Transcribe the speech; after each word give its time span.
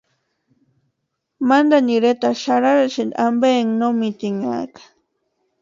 Mantani 1.47 1.93
iretani 1.97 2.39
xarhatasïnti 2.45 3.17
ampe 3.25 3.47
énka 3.61 3.75
no 3.79 3.87
mitinhakʼa. 3.99 4.81